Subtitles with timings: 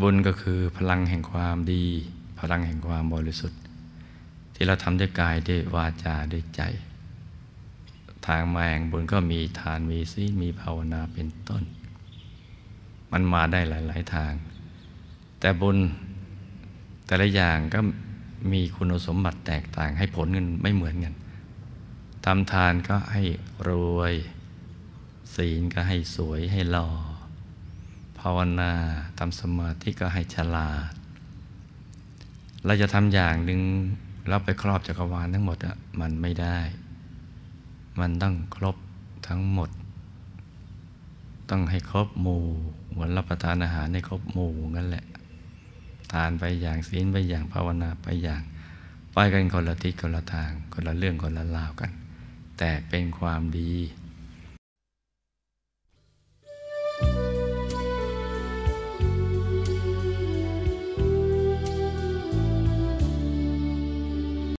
[0.00, 1.84] บุญก็คือพลังแห่งความดี
[2.38, 3.60] พลังแห่งความบริสุทธิ์
[4.54, 6.62] ที่เราทำด้วยกายด้วยวาจาด้วยใจ
[8.26, 11.62] ทางมาแห่งบุญก็มีทานมีศีลมีภาวนาเป็นต้น
[13.12, 14.32] มันมาได้หลาย ๆ ทาง
[15.40, 15.78] แต่บุญ
[17.06, 17.80] แต่ละอย่างก็
[18.52, 21.14] มีคุณสมบัติแตกต่างให้ผลเงินไม่เหมือนกัน
[22.24, 23.22] ทำทานก็ให้
[23.68, 24.14] รวย
[25.36, 26.88] ศีลก็ให้สวยให้หล่อ
[28.22, 28.72] ภาวนา
[29.18, 30.92] ทำสมาธิก็ให้ฉลาด
[32.66, 33.60] เราจะทำอย่างหนึ่ง
[34.28, 36.58] แล้วไปครอบจักรวาลทั้งหมดอะมันไม่ได้
[38.00, 38.76] มันต้องครบ
[39.28, 39.70] ทั้งหมด
[41.50, 42.44] ต้องให้ครบหมู่
[42.90, 45.04] เหมือนรับประทานอาหารให้ครบหมู่นั่นแหละ
[46.12, 48.42] ทานไปอย่างศีลไปอย่างภาวนาไปอย่าง
[49.12, 51.90] ไปกันคนละทิศคนละทาง คนละเรื่องคนละราวกัน
[52.58, 53.72] แต่เป็นความดี